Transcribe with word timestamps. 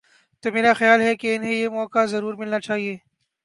تو 0.39 0.51
میرا 0.51 0.73
خیال 0.73 1.01
ہے 1.01 1.15
کہ 1.15 1.35
انہیں 1.35 1.53
یہ 1.53 1.69
موقع 1.69 2.05
ضرور 2.05 2.33
ملنا 2.33 2.59
چاہیے۔ 2.59 2.97